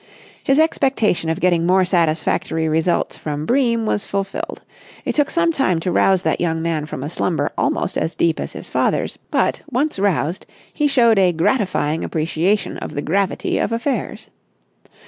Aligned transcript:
His 0.43 0.57
expectation 0.57 1.29
of 1.29 1.39
getting 1.39 1.63
more 1.67 1.85
satisfactory 1.85 2.67
results 2.67 3.17
from 3.17 3.45
Bream 3.45 3.85
was 3.85 4.03
fulfilled. 4.03 4.63
It 5.05 5.13
took 5.13 5.29
some 5.29 5.51
time 5.51 5.79
to 5.81 5.91
rouse 5.91 6.23
that 6.23 6.41
young 6.41 6.59
man 6.59 6.87
from 6.87 7.03
a 7.03 7.07
slumber 7.07 7.51
almost 7.55 7.99
as 7.99 8.15
deep 8.15 8.39
as 8.39 8.53
his 8.53 8.67
father's; 8.67 9.19
but, 9.29 9.61
once 9.69 9.99
roused, 9.99 10.47
he 10.73 10.87
showed 10.87 11.19
a 11.19 11.31
gratifying 11.33 12.03
appreciation 12.03 12.79
of 12.79 12.95
the 12.95 13.03
gravity 13.03 13.59
of 13.59 13.71
affairs. 13.71 14.31